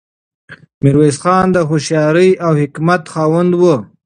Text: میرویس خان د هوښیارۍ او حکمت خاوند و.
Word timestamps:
میرویس 0.81 1.17
خان 1.23 1.45
د 1.51 1.57
هوښیارۍ 1.69 2.29
او 2.45 2.51
حکمت 2.61 3.03
خاوند 3.13 3.51
و. 3.61 3.63